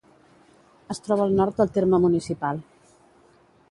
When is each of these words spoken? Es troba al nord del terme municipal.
Es 0.95 1.03
troba 1.09 1.25
al 1.27 1.37
nord 1.41 1.61
del 1.61 1.71
terme 1.79 2.03
municipal. 2.09 2.67